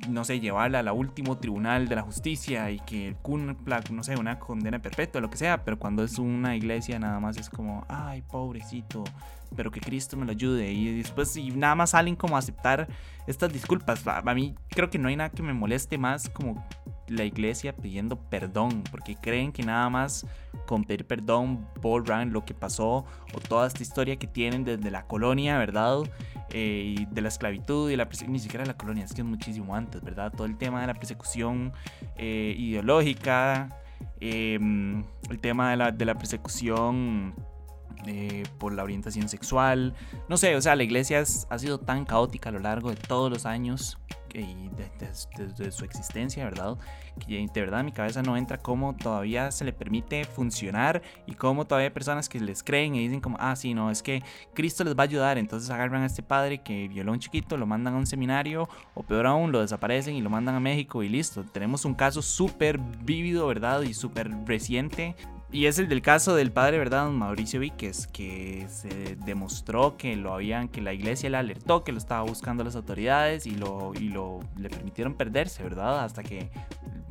no 0.10 0.24
sé, 0.24 0.40
llevarla 0.40 0.80
al 0.80 0.90
último 0.92 1.38
tribunal 1.38 1.88
de 1.88 1.96
la 1.96 2.02
justicia 2.02 2.70
y 2.70 2.80
que 2.80 3.16
cumpla, 3.22 3.82
no 3.92 4.04
sé, 4.04 4.16
una 4.16 4.40
condena 4.40 4.80
perpetua, 4.80 5.22
lo 5.22 5.30
que 5.30 5.38
sea, 5.38 5.64
pero 5.64 5.80
cuando 5.80 6.04
es 6.04 6.20
una 6.20 6.56
iglesia 6.56 7.00
nada 7.00 7.20
más 7.20 7.38
es 7.38 7.50
como, 7.50 7.86
ay, 7.88 8.22
pobrecito, 8.22 9.04
pero 9.56 9.72
que 9.72 9.80
Cristo 9.80 10.18
me 10.18 10.26
lo 10.26 10.32
ayude. 10.32 10.72
Y 10.72 10.98
después 10.98 11.36
y 11.38 11.52
nada 11.52 11.76
más 11.76 11.92
salen 11.92 12.16
como 12.16 12.36
a 12.36 12.40
aceptar 12.40 12.88
estas 13.28 13.52
disculpas. 13.52 14.06
A, 14.08 14.22
mí 14.34 14.56
creo 14.70 14.90
que 14.90 14.98
no 14.98 15.08
hay 15.08 15.16
nada 15.16 15.30
que 15.30 15.44
me 15.44 15.54
moleste 15.54 15.98
más 15.98 16.30
como 16.30 16.66
la 17.08 17.24
iglesia 17.24 17.76
pidiendo 17.76 18.18
perdón, 18.18 18.84
porque 18.90 19.16
creen 19.16 19.52
que 19.52 19.64
nada 19.64 19.90
más 19.90 20.26
con 20.66 20.84
pedir 20.84 21.06
perdón 21.06 21.68
borran 21.82 22.34
lo 22.34 22.46
que 22.46 22.54
pasó 22.54 23.06
o 23.34 23.40
toda 23.48 23.68
esta 23.68 23.84
historia 23.84 24.16
que 24.18 24.28
tienen 24.28 24.64
desde 24.64 24.90
la 24.90 25.06
colonia, 25.06 25.58
¿verdad? 25.58 26.00
Eh, 26.50 26.96
y 26.98 27.06
de 27.06 27.22
la 27.22 27.28
esclavitud 27.28 27.90
y 27.90 27.96
la 27.96 28.08
ni 28.28 28.40
siquiera 28.40 28.66
la 28.66 28.76
colonia, 28.76 29.04
es 29.06 29.14
que 29.14 29.22
es 29.22 29.28
muchísimo 29.28 29.76
antes, 29.76 30.02
¿verdad? 30.02 30.32
Todo 30.32 30.48
el 30.48 30.58
tema 30.58 30.82
de 30.82 30.88
la 30.88 30.94
persecución 30.94 31.74
eh, 32.16 32.56
ideológica, 32.58 33.70
em, 34.20 35.04
el 35.30 35.40
tema 35.40 35.72
de 35.72 35.78
la, 35.78 35.92
de 35.92 36.06
la 36.06 36.16
persecución 36.16 37.36
eh, 38.08 38.44
por 38.58 38.74
la 38.74 38.84
orientación 38.84 39.30
sexual. 39.30 39.94
No 40.30 40.38
sé, 40.38 40.56
o 40.56 40.62
sea, 40.62 40.76
la 40.76 40.84
iglesia 40.84 41.24
ha 41.50 41.60
sido 41.60 41.80
tan 41.80 42.06
caótica 42.06 42.50
a 42.50 42.52
lo 42.52 42.60
largo 42.60 42.90
de 42.90 42.96
todos 42.96 43.32
los 43.32 43.46
años 43.46 43.98
y 44.42 44.70
desde 45.38 45.72
su 45.72 45.86
existencia, 45.86 46.44
¿verdad? 46.44 46.78
Que 47.20 47.48
de 47.48 47.62
verdad 47.62 47.84
mi 47.84 47.92
cabeza 47.92 48.22
no 48.22 48.36
entra 48.36 48.58
cómo 48.58 48.96
todavía 48.96 49.52
se 49.52 49.64
le 49.64 49.74
permite 49.74 50.26
funcionar 50.26 51.02
y 51.26 51.34
cómo 51.34 51.66
todavía 51.66 51.88
hay 51.88 51.94
personas 51.94 52.28
que 52.28 52.40
les 52.40 52.64
creen 52.64 52.96
y 52.96 53.00
dicen 53.00 53.22
como, 53.22 53.38
ah, 53.40 53.56
sí, 53.56 53.74
no, 53.74 53.90
es 53.90 54.04
que 54.04 54.24
Cristo 54.54 54.84
les 54.84 54.96
va 54.96 55.04
a 55.04 55.06
ayudar, 55.06 55.38
entonces 55.38 55.70
agarran 55.70 56.04
a 56.04 56.08
este 56.08 56.24
padre 56.24 56.60
que 56.60 56.88
violó 56.88 57.12
a 57.12 57.14
un 57.14 57.20
chiquito, 57.20 57.58
lo 57.58 57.66
mandan 57.66 57.94
a 57.94 57.98
un 57.98 58.06
seminario 58.06 58.68
o 58.94 59.04
peor 59.04 59.28
aún, 59.28 59.52
lo 59.52 59.62
desaparecen 59.62 60.16
y 60.16 60.22
lo 60.22 60.30
mandan 60.30 60.56
a 60.56 60.60
México 60.60 61.04
y 61.04 61.10
listo. 61.10 61.44
Tenemos 61.44 61.86
un 61.86 61.94
caso 61.94 62.22
súper 62.22 62.78
vívido, 62.78 63.48
¿verdad? 63.48 63.82
Y 63.82 63.94
súper 63.94 64.30
reciente 64.46 65.16
Y 65.56 65.68
es 65.68 65.80
el 65.80 65.88
del 65.88 66.02
caso 66.02 66.36
del 66.36 66.52
padre, 66.52 66.78
¿verdad? 66.78 67.10
Mauricio 67.12 67.62
Víquez, 67.62 68.08
que 68.08 68.68
se 68.68 69.16
demostró 69.16 69.96
que 69.96 70.18
lo 70.18 70.34
habían, 70.34 70.68
que 70.68 70.82
la 70.82 70.92
iglesia 70.92 71.30
le 71.30 71.38
alertó 71.38 71.86
que 71.86 71.94
lo 71.94 71.98
estaba 71.98 72.24
buscando 72.24 72.62
las 72.66 72.76
autoridades 72.76 73.46
y 73.48 73.52
lo, 73.52 73.94
y 73.96 74.10
lo 74.10 74.42
le 74.58 74.70
permitieron 74.70 75.14
perderse, 75.14 75.64
¿verdad? 75.64 76.04
Hasta 76.04 76.24
que, 76.24 76.50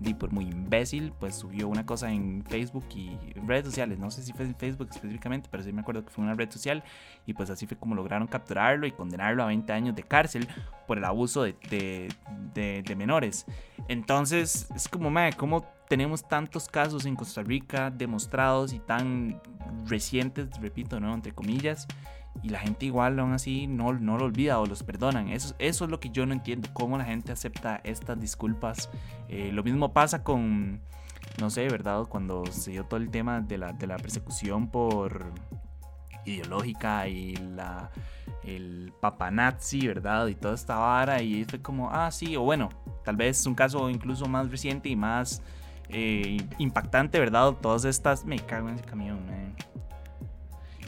y 0.02 0.12
por 0.12 0.30
muy 0.30 0.44
imbécil, 0.44 1.14
pues 1.18 1.36
subió 1.36 1.68
una 1.68 1.86
cosa 1.86 2.12
en 2.12 2.44
Facebook 2.44 2.84
y 2.94 3.16
redes 3.46 3.64
sociales. 3.64 3.98
No 3.98 4.10
sé 4.10 4.22
si 4.22 4.34
fue 4.34 4.44
en 4.44 4.54
Facebook 4.54 4.90
específicamente, 4.90 5.48
pero 5.50 5.62
sí 5.62 5.72
me 5.72 5.80
acuerdo 5.80 6.04
que 6.04 6.10
fue 6.10 6.22
una 6.22 6.34
red 6.34 6.50
social. 6.50 6.84
Y 7.24 7.32
pues 7.32 7.48
así 7.48 7.66
fue 7.66 7.78
como 7.78 7.94
lograron 7.94 8.28
capturarlo 8.28 8.86
y 8.86 8.92
condenarlo 8.92 9.42
a 9.42 9.46
20 9.46 9.72
años 9.72 9.96
de 9.96 10.02
cárcel 10.02 10.46
por 10.86 10.98
el 10.98 11.06
abuso 11.06 11.44
de, 11.44 11.56
de, 11.70 12.82
de, 12.82 12.94
menores. 12.94 13.46
Entonces, 13.88 14.68
es 14.76 14.86
como, 14.86 15.10
madre, 15.10 15.32
¿cómo 15.34 15.64
tenemos 15.88 16.26
tantos 16.26 16.68
casos 16.68 17.06
en 17.06 17.16
Costa 17.16 17.42
Rica 17.42 17.90
demostrados 17.90 18.72
y 18.72 18.78
tan 18.78 19.40
recientes, 19.86 20.48
repito, 20.60 21.00
¿no? 21.00 21.14
Entre 21.14 21.32
comillas, 21.32 21.86
y 22.42 22.48
la 22.48 22.58
gente 22.58 22.86
igual 22.86 23.18
aún 23.18 23.32
así 23.32 23.66
no, 23.66 23.92
no 23.92 24.18
lo 24.18 24.24
olvida 24.24 24.58
o 24.58 24.66
los 24.66 24.82
perdonan. 24.82 25.28
Eso, 25.28 25.54
eso 25.58 25.84
es 25.84 25.90
lo 25.90 26.00
que 26.00 26.10
yo 26.10 26.26
no 26.26 26.32
entiendo, 26.32 26.68
cómo 26.72 26.98
la 26.98 27.04
gente 27.04 27.32
acepta 27.32 27.80
estas 27.84 28.20
disculpas. 28.20 28.90
Eh, 29.28 29.50
lo 29.52 29.62
mismo 29.62 29.92
pasa 29.92 30.22
con, 30.22 30.80
no 31.40 31.50
sé, 31.50 31.68
¿verdad? 31.68 32.04
Cuando 32.08 32.44
se 32.46 32.72
dio 32.72 32.84
todo 32.84 32.98
el 32.98 33.10
tema 33.10 33.40
de 33.40 33.58
la, 33.58 33.72
de 33.72 33.86
la 33.86 33.96
persecución 33.96 34.68
por 34.68 35.32
ideológica 36.24 37.06
y 37.08 37.36
la 37.36 37.90
el 38.42 38.92
papanazi, 39.00 39.86
¿verdad? 39.86 40.26
Y 40.26 40.34
toda 40.34 40.54
esta 40.54 40.76
vara 40.76 41.22
y 41.22 41.44
fue 41.44 41.60
como, 41.60 41.90
ah, 41.90 42.10
sí, 42.10 42.36
o 42.36 42.42
bueno, 42.42 42.68
tal 43.02 43.16
vez 43.16 43.46
un 43.46 43.54
caso 43.54 43.88
incluso 43.88 44.26
más 44.26 44.50
reciente 44.50 44.88
y 44.88 44.96
más 44.96 45.42
eh, 45.88 46.38
impactante, 46.58 47.18
¿verdad? 47.18 47.52
Todas 47.60 47.84
estas. 47.84 48.24
Me 48.24 48.38
cago 48.38 48.68
en 48.68 48.76
ese 48.76 48.84
camión, 48.84 49.20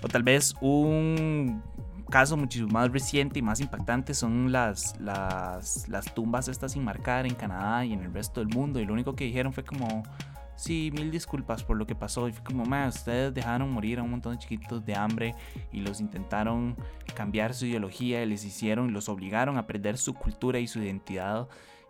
O 0.02 0.08
tal 0.08 0.22
vez 0.22 0.54
un 0.60 1.62
caso 2.10 2.36
muchísimo 2.36 2.70
más 2.70 2.90
reciente 2.92 3.40
y 3.40 3.42
más 3.42 3.60
impactante 3.60 4.14
son 4.14 4.52
las, 4.52 4.98
las, 5.00 5.88
las 5.88 6.14
tumbas 6.14 6.46
estas 6.48 6.72
sin 6.72 6.84
marcar 6.84 7.26
en 7.26 7.34
Canadá 7.34 7.84
y 7.84 7.92
en 7.92 8.02
el 8.02 8.12
resto 8.12 8.40
del 8.40 8.48
mundo. 8.54 8.80
Y 8.80 8.86
lo 8.86 8.92
único 8.92 9.14
que 9.14 9.24
dijeron 9.24 9.52
fue 9.52 9.64
como. 9.64 10.02
Sí, 10.56 10.90
mil 10.94 11.10
disculpas 11.10 11.62
por 11.62 11.76
lo 11.76 11.86
que 11.86 11.94
pasó. 11.94 12.28
Y 12.28 12.32
fue 12.32 12.42
como, 12.42 12.64
más 12.64 12.96
ustedes 12.96 13.34
dejaron 13.34 13.70
morir 13.70 13.98
a 13.98 14.02
un 14.02 14.10
montón 14.10 14.32
de 14.32 14.38
chiquitos 14.38 14.86
de 14.86 14.94
hambre 14.94 15.34
y 15.70 15.80
los 15.80 16.00
intentaron 16.00 16.74
cambiar 17.14 17.52
su 17.52 17.66
ideología 17.66 18.22
y 18.22 18.26
les 18.26 18.42
hicieron, 18.42 18.94
los 18.94 19.10
obligaron 19.10 19.58
a 19.58 19.66
perder 19.66 19.98
su 19.98 20.14
cultura 20.14 20.58
y 20.58 20.66
su 20.66 20.82
identidad 20.82 21.46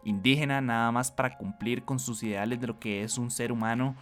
indígena 0.07 0.61
nada 0.61 0.91
más 0.93 1.11
para 1.11 1.37
cumplir 1.37 1.83
con 1.83 1.99
sus 1.99 2.23
ideales 2.23 2.61
de 2.61 2.67
lo 2.67 2.79
que 2.79 3.03
es 3.03 3.19
un 3.19 3.31
ser 3.31 3.53
humano 3.53 3.97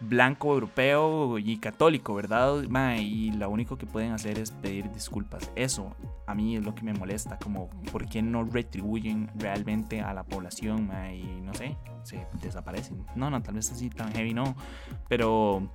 blanco, 0.00 0.54
europeo 0.54 1.38
y 1.38 1.58
católico, 1.58 2.14
¿verdad? 2.14 2.62
y 2.98 3.32
lo 3.32 3.50
único 3.50 3.76
que 3.76 3.86
pueden 3.86 4.12
hacer 4.12 4.38
es 4.38 4.50
pedir 4.50 4.90
disculpas. 4.90 5.52
Eso 5.54 5.94
a 6.26 6.34
mí 6.34 6.56
es 6.56 6.64
lo 6.64 6.74
que 6.74 6.82
me 6.82 6.94
molesta, 6.94 7.38
como 7.38 7.68
por 7.92 8.08
qué 8.08 8.22
no 8.22 8.44
retribuyen 8.44 9.30
realmente 9.36 10.00
a 10.00 10.14
la 10.14 10.24
población 10.24 10.90
y 11.12 11.40
no 11.42 11.52
sé, 11.54 11.76
se 12.02 12.26
desaparecen. 12.40 13.04
No, 13.14 13.30
no, 13.30 13.42
tal 13.42 13.54
vez 13.54 13.70
así 13.70 13.90
tan 13.90 14.10
heavy 14.12 14.32
no, 14.32 14.56
pero 15.08 15.70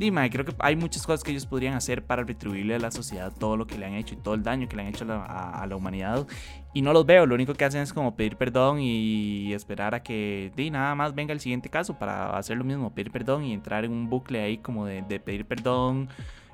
Dime, 0.00 0.30
creo 0.30 0.46
que 0.46 0.54
hay 0.60 0.76
muchas 0.76 1.06
cosas 1.06 1.22
que 1.22 1.30
ellos 1.30 1.44
podrían 1.44 1.74
hacer 1.74 2.02
para 2.02 2.24
retribuirle 2.24 2.74
a 2.74 2.78
la 2.78 2.90
sociedad 2.90 3.30
todo 3.38 3.58
lo 3.58 3.66
que 3.66 3.76
le 3.76 3.84
han 3.84 3.92
hecho 3.92 4.14
y 4.14 4.16
todo 4.16 4.32
el 4.32 4.42
daño 4.42 4.66
que 4.66 4.74
le 4.74 4.80
han 4.80 4.88
hecho 4.88 5.04
a 5.04 5.66
la, 5.68 5.76
humanidad. 5.76 6.26
Y 6.72 6.80
no 6.80 6.94
los 6.94 7.04
veo, 7.04 7.26
lo 7.26 7.34
único 7.34 7.52
que 7.52 7.66
hacen 7.66 7.82
es 7.82 7.92
como 7.92 8.16
pedir 8.16 8.36
perdón 8.36 8.80
y 8.80 9.52
esperar 9.52 9.94
a 9.94 10.02
que 10.02 10.52
di, 10.56 10.70
nada 10.70 10.94
más 10.94 11.14
venga 11.14 11.34
el 11.34 11.40
siguiente 11.40 11.68
caso 11.68 11.98
para 11.98 12.34
hacer 12.38 12.56
lo 12.56 12.64
mismo, 12.64 12.94
pedir 12.94 13.12
perdón 13.12 13.44
y 13.44 13.52
entrar 13.52 13.84
en 13.84 13.92
un 13.92 14.08
bucle 14.08 14.40
ahí 14.40 14.56
como 14.56 14.86
de, 14.86 15.02
pedir 15.20 15.44
perdón. 15.44 16.08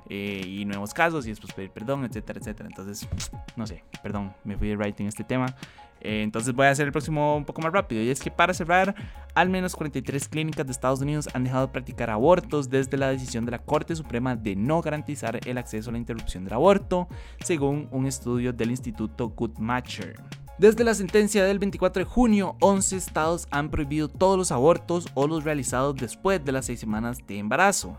Eh, 0.09 0.41
y 0.45 0.63
nuevos 0.65 0.93
casos 0.93 1.25
y 1.25 1.29
después 1.29 1.53
pedir 1.53 1.69
perdón, 1.69 2.03
etcétera, 2.03 2.39
etcétera. 2.39 2.67
Entonces, 2.67 3.07
no 3.55 3.65
sé, 3.65 3.83
perdón, 4.03 4.33
me 4.43 4.57
fui 4.57 4.67
de 4.67 4.75
writing 4.75 5.05
este 5.05 5.23
tema. 5.23 5.55
Eh, 6.01 6.21
entonces 6.23 6.53
voy 6.53 6.67
a 6.67 6.71
hacer 6.71 6.85
el 6.85 6.91
próximo 6.91 7.35
un 7.35 7.45
poco 7.45 7.61
más 7.61 7.71
rápido. 7.71 8.01
Y 8.01 8.09
es 8.09 8.19
que 8.19 8.31
para 8.31 8.53
cerrar, 8.53 8.95
al 9.35 9.49
menos 9.49 9.75
43 9.75 10.27
clínicas 10.27 10.65
de 10.65 10.71
Estados 10.71 11.01
Unidos 11.01 11.29
han 11.33 11.43
dejado 11.43 11.67
de 11.67 11.73
practicar 11.73 12.09
abortos 12.09 12.69
desde 12.69 12.97
la 12.97 13.09
decisión 13.09 13.45
de 13.45 13.51
la 13.51 13.59
Corte 13.59 13.95
Suprema 13.95 14.35
de 14.35 14.55
no 14.55 14.81
garantizar 14.81 15.39
el 15.45 15.57
acceso 15.57 15.89
a 15.89 15.93
la 15.93 15.99
interrupción 15.99 16.43
del 16.43 16.53
aborto, 16.53 17.07
según 17.43 17.87
un 17.91 18.05
estudio 18.05 18.53
del 18.53 18.71
Instituto 18.71 19.29
Goodmatcher. 19.29 20.15
Desde 20.57 20.83
la 20.83 20.95
sentencia 20.95 21.45
del 21.45 21.59
24 21.59 22.03
de 22.03 22.09
junio, 22.09 22.55
11 22.61 22.97
estados 22.97 23.47
han 23.51 23.69
prohibido 23.69 24.07
todos 24.07 24.39
los 24.39 24.51
abortos 24.51 25.07
o 25.13 25.27
los 25.27 25.43
realizados 25.43 25.95
después 25.95 26.43
de 26.43 26.51
las 26.51 26.65
6 26.65 26.79
semanas 26.79 27.19
de 27.27 27.37
embarazo 27.37 27.95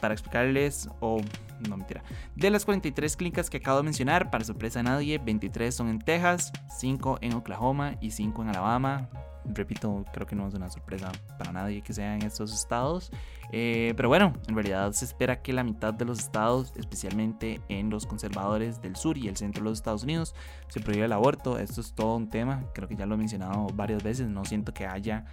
para 0.00 0.14
explicarles, 0.14 0.88
o 0.98 1.20
no 1.68 1.76
mentira, 1.76 2.02
de 2.34 2.50
las 2.50 2.64
43 2.64 3.16
clínicas 3.16 3.50
que 3.50 3.58
acabo 3.58 3.78
de 3.78 3.84
mencionar, 3.84 4.30
para 4.30 4.44
sorpresa 4.44 4.80
de 4.80 4.84
nadie, 4.84 5.18
23 5.18 5.74
son 5.74 5.88
en 5.88 5.98
Texas, 5.98 6.52
5 6.78 7.18
en 7.20 7.34
Oklahoma 7.34 7.96
y 8.00 8.10
5 8.10 8.42
en 8.42 8.48
Alabama. 8.48 9.08
Repito, 9.44 10.04
creo 10.12 10.26
que 10.26 10.36
no 10.36 10.46
es 10.46 10.54
una 10.54 10.68
sorpresa 10.68 11.10
para 11.38 11.50
nadie 11.52 11.82
que 11.82 11.92
sea 11.94 12.14
en 12.14 12.22
estos 12.22 12.52
estados. 12.52 13.10
Eh, 13.52 13.94
pero 13.96 14.08
bueno, 14.08 14.34
en 14.48 14.54
realidad 14.54 14.92
se 14.92 15.04
espera 15.04 15.42
que 15.42 15.52
la 15.52 15.64
mitad 15.64 15.94
de 15.94 16.04
los 16.04 16.20
estados, 16.20 16.72
especialmente 16.76 17.60
en 17.68 17.90
los 17.90 18.06
conservadores 18.06 18.80
del 18.80 18.96
sur 18.96 19.16
y 19.16 19.28
el 19.28 19.36
centro 19.36 19.62
de 19.62 19.70
los 19.70 19.78
Estados 19.78 20.04
Unidos, 20.04 20.34
se 20.68 20.80
prohíbe 20.80 21.06
el 21.06 21.12
aborto. 21.12 21.58
Esto 21.58 21.80
es 21.80 21.94
todo 21.94 22.16
un 22.16 22.28
tema, 22.28 22.64
creo 22.74 22.86
que 22.86 22.96
ya 22.96 23.06
lo 23.06 23.14
he 23.14 23.18
mencionado 23.18 23.66
varias 23.74 24.02
veces, 24.02 24.28
no 24.28 24.44
siento 24.44 24.72
que 24.72 24.86
haya 24.86 25.24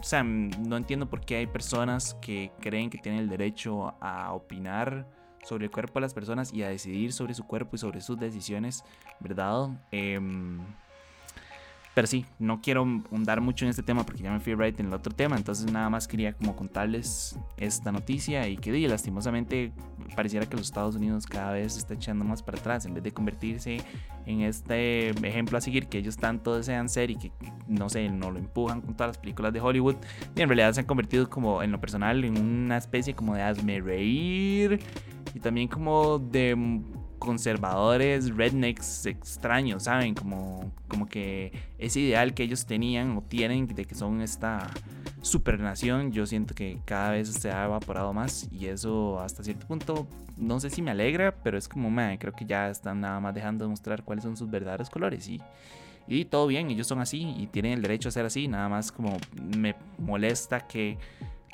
o 0.00 0.04
sea, 0.04 0.22
no 0.22 0.76
entiendo 0.76 1.08
por 1.08 1.20
qué 1.20 1.36
hay 1.36 1.46
personas 1.46 2.14
que 2.20 2.52
creen 2.60 2.90
que 2.90 2.98
tienen 2.98 3.20
el 3.20 3.28
derecho 3.28 3.94
a 4.00 4.32
opinar 4.32 5.06
sobre 5.44 5.66
el 5.66 5.70
cuerpo 5.70 5.94
de 5.94 6.02
las 6.02 6.14
personas 6.14 6.52
y 6.52 6.62
a 6.62 6.68
decidir 6.68 7.12
sobre 7.12 7.34
su 7.34 7.44
cuerpo 7.46 7.76
y 7.76 7.78
sobre 7.78 8.00
sus 8.00 8.18
decisiones, 8.18 8.84
¿verdad? 9.20 9.68
Eh, 9.90 10.20
pero 11.94 12.06
sí, 12.06 12.24
no 12.38 12.62
quiero 12.62 12.82
hundar 12.82 13.40
mucho 13.40 13.66
en 13.66 13.70
este 13.70 13.82
tema 13.82 14.04
porque 14.04 14.22
ya 14.22 14.32
me 14.32 14.40
fui 14.40 14.54
right 14.54 14.78
en 14.80 14.86
el 14.86 14.94
otro 14.94 15.12
tema. 15.12 15.36
Entonces 15.36 15.70
nada 15.70 15.90
más 15.90 16.08
quería 16.08 16.32
como 16.32 16.56
contarles 16.56 17.38
esta 17.58 17.92
noticia 17.92 18.48
y 18.48 18.56
que 18.56 18.72
lastimosamente 18.88 19.72
pareciera 20.16 20.46
que 20.46 20.56
los 20.56 20.66
Estados 20.66 20.96
Unidos 20.96 21.26
cada 21.26 21.52
vez 21.52 21.74
se 21.74 21.80
está 21.80 21.94
echando 21.94 22.24
más 22.24 22.42
para 22.42 22.58
atrás 22.58 22.86
en 22.86 22.94
vez 22.94 23.02
de 23.02 23.12
convertirse 23.12 23.82
en 24.26 24.40
este 24.40 25.10
ejemplo 25.10 25.58
a 25.58 25.60
seguir 25.60 25.86
que 25.88 25.98
ellos 25.98 26.16
tanto 26.16 26.56
desean 26.56 26.88
ser 26.88 27.10
y 27.10 27.16
que 27.16 27.32
no 27.66 27.88
sé, 27.90 28.08
no 28.08 28.30
lo 28.30 28.38
empujan 28.38 28.80
con 28.80 28.94
todas 28.94 29.10
las 29.10 29.18
películas 29.18 29.52
de 29.52 29.60
Hollywood. 29.60 29.96
Y 30.34 30.40
en 30.40 30.48
realidad 30.48 30.72
se 30.72 30.80
han 30.80 30.86
convertido 30.86 31.28
como 31.28 31.62
en 31.62 31.72
lo 31.72 31.80
personal 31.80 32.24
en 32.24 32.38
una 32.38 32.78
especie 32.78 33.14
como 33.14 33.34
de 33.34 33.42
hazme 33.42 33.80
reír 33.80 34.80
y 35.34 35.40
también 35.40 35.68
como 35.68 36.18
de 36.18 36.80
conservadores, 37.22 38.34
rednecks 38.36 39.06
extraños, 39.06 39.84
¿saben? 39.84 40.12
Como, 40.12 40.72
como 40.88 41.06
que 41.06 41.52
ese 41.78 42.00
ideal 42.00 42.34
que 42.34 42.42
ellos 42.42 42.66
tenían 42.66 43.16
o 43.16 43.22
tienen 43.22 43.68
de 43.68 43.84
que 43.84 43.94
son 43.94 44.20
esta 44.22 44.68
supernación, 45.20 46.10
yo 46.10 46.26
siento 46.26 46.52
que 46.52 46.80
cada 46.84 47.12
vez 47.12 47.28
se 47.28 47.52
ha 47.52 47.66
evaporado 47.66 48.12
más 48.12 48.48
y 48.50 48.66
eso 48.66 49.20
hasta 49.20 49.44
cierto 49.44 49.68
punto, 49.68 50.08
no 50.36 50.58
sé 50.58 50.68
si 50.68 50.82
me 50.82 50.90
alegra, 50.90 51.32
pero 51.44 51.56
es 51.56 51.68
como, 51.68 51.92
me 51.92 52.18
creo 52.18 52.32
que 52.32 52.44
ya 52.44 52.68
están 52.68 53.00
nada 53.00 53.20
más 53.20 53.32
dejando 53.32 53.66
de 53.66 53.70
mostrar 53.70 54.02
cuáles 54.02 54.24
son 54.24 54.36
sus 54.36 54.50
verdaderos 54.50 54.90
colores 54.90 55.28
y, 55.28 55.40
y 56.08 56.24
todo 56.24 56.48
bien, 56.48 56.70
ellos 56.70 56.88
son 56.88 56.98
así 56.98 57.36
y 57.38 57.46
tienen 57.46 57.74
el 57.74 57.82
derecho 57.82 58.08
a 58.08 58.12
ser 58.12 58.26
así, 58.26 58.48
nada 58.48 58.68
más 58.68 58.90
como 58.90 59.16
me 59.56 59.76
molesta 59.96 60.66
que 60.66 60.98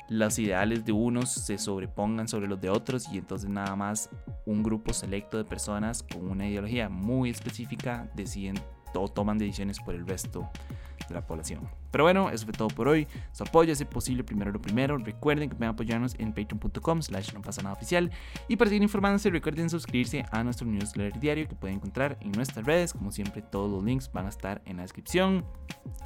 los 0.09 0.39
ideales 0.39 0.85
de 0.85 0.91
unos 0.91 1.31
se 1.31 1.57
sobrepongan 1.57 2.27
sobre 2.27 2.47
los 2.47 2.59
de 2.59 2.69
otros 2.69 3.07
y 3.11 3.17
entonces 3.19 3.49
nada 3.49 3.75
más 3.75 4.09
un 4.45 4.63
grupo 4.63 4.91
selecto 4.91 5.37
de 5.37 5.45
personas 5.45 6.03
con 6.03 6.29
una 6.29 6.47
ideología 6.47 6.89
muy 6.89 7.29
específica 7.29 8.09
deciden 8.15 8.59
o 8.95 9.07
toman 9.07 9.37
decisiones 9.37 9.79
por 9.79 9.93
el 9.93 10.07
resto 10.07 10.49
de 11.07 11.13
la 11.13 11.25
población. 11.25 11.69
Pero 11.91 12.03
bueno, 12.03 12.29
eso 12.29 12.45
fue 12.45 12.53
todo 12.53 12.67
por 12.69 12.87
hoy. 12.87 13.07
Su 13.31 13.43
apoyo 13.43 13.71
es 13.71 13.83
posible 13.85 14.23
primero 14.23 14.51
lo 14.51 14.61
primero. 14.61 14.97
Recuerden 14.97 15.49
que 15.49 15.55
pueden 15.55 15.73
apoyarnos 15.73 16.15
en 16.19 16.33
patreon.com 16.33 17.01
slash 17.01 17.33
no 17.33 17.41
pasa 17.41 17.61
nada 17.61 17.73
oficial. 17.73 18.11
Y 18.47 18.55
para 18.55 18.69
seguir 18.69 18.83
informándose, 18.83 19.29
recuerden 19.29 19.69
suscribirse 19.69 20.25
a 20.31 20.43
nuestro 20.43 20.67
newsletter 20.67 21.19
diario 21.19 21.47
que 21.47 21.55
pueden 21.55 21.77
encontrar 21.77 22.17
en 22.21 22.31
nuestras 22.31 22.65
redes. 22.65 22.93
Como 22.93 23.11
siempre, 23.11 23.41
todos 23.41 23.71
los 23.71 23.83
links 23.83 24.11
van 24.11 24.25
a 24.25 24.29
estar 24.29 24.61
en 24.65 24.77
la 24.77 24.83
descripción. 24.83 25.45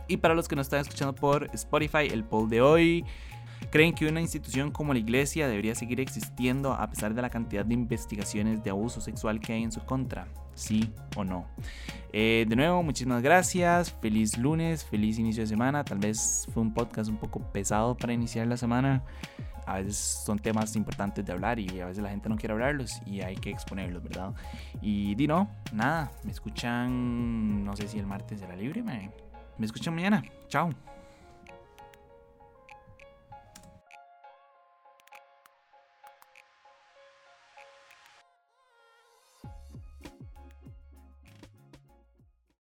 Y 0.07 0.17
para 0.17 0.36
los 0.36 0.48
que 0.48 0.55
nos 0.55 0.67
están 0.67 0.81
escuchando 0.81 1.15
por 1.15 1.50
Spotify, 1.53 2.07
el 2.12 2.24
poll 2.24 2.50
de 2.50 2.62
hoy 2.62 3.05
¿Creen 3.70 3.93
que 3.93 4.08
una 4.08 4.22
institución 4.22 4.72
como 4.72 4.93
la 4.93 5.00
iglesia 5.00 5.48
debería 5.48 5.75
seguir 5.75 6.00
existiendo 6.00 6.74
a 6.74 6.88
pesar 6.89 7.13
de 7.13 7.22
la 7.22 7.29
cantidad 7.29 7.65
de 7.65 7.74
investigaciones 7.74 8.63
de 8.63 8.70
abuso 8.70 9.01
sexual 9.01 9.39
que 9.39 9.53
hay 9.53 9.63
en 9.63 9.72
su 9.72 9.82
contra? 9.82 10.27
¿Sí 10.53 10.91
o 11.15 11.24
no? 11.24 11.48
Eh, 12.12 12.46
de 12.48 12.55
nuevo, 12.55 12.84
muchísimas 12.84 13.24
gracias. 13.24 13.91
Feliz 14.01 14.38
lunes, 14.38 14.86
feliz 14.86 15.17
inicio 15.17 15.43
de 15.43 15.48
semana. 15.48 15.84
Tal 15.84 15.98
vez 15.98 16.48
fue 16.53 16.62
un 16.62 16.74
podcast 16.74 17.10
un 17.10 17.17
poco 17.17 17.39
pesado 17.51 17.98
para 17.98 18.13
iniciar 18.13 18.48
la 18.48 18.58
semana. 18.58 19.03
A 19.65 19.77
veces 19.77 19.98
son 19.98 20.38
temas 20.39 20.75
importantes 20.75 21.25
de 21.25 21.32
hablar 21.32 21.58
y 21.58 21.79
a 21.79 21.86
veces 21.86 22.03
la 22.03 22.10
gente 22.10 22.29
no 22.29 22.36
quiere 22.36 22.53
hablarlos 22.53 23.01
y 23.05 23.22
hay 23.22 23.36
que 23.36 23.50
exponerlos, 23.50 24.03
¿verdad? 24.03 24.34
Y 24.82 25.15
di 25.15 25.25
no, 25.25 25.50
nada, 25.72 26.12
me 26.24 26.32
escuchan, 26.32 27.63
no 27.63 27.75
sé 27.75 27.88
si 27.88 27.98
el 27.98 28.05
martes 28.05 28.41
será 28.41 28.55
libre, 28.55 28.84
me, 28.84 29.10
me 29.58 29.65
escuchan 29.65 29.96
mañana. 29.96 30.24
Chao. 30.50 30.70